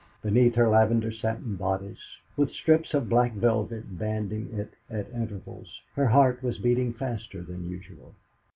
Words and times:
Beneath 0.23 0.55
her 0.55 0.67
lavender 0.67 1.11
satin 1.11 1.57
bodice, 1.57 2.17
with 2.35 2.49
strips 2.49 2.95
of 2.95 3.07
black 3.07 3.33
velvet 3.33 3.99
banding 3.99 4.51
it 4.51 4.73
at 4.89 5.11
intervals, 5.11 5.79
her 5.93 6.07
heart 6.07 6.41
was 6.41 6.57
beating 6.57 6.91
faster 6.91 7.43
than 7.43 7.69
usual. 7.69 8.15